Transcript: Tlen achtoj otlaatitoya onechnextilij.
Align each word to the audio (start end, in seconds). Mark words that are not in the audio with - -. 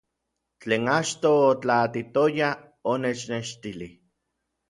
Tlen 0.61 0.87
achtoj 0.93 1.41
otlaatitoya 1.49 2.49
onechnextilij. 2.93 3.93